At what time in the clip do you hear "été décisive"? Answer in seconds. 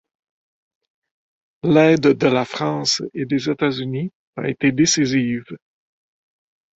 4.49-5.45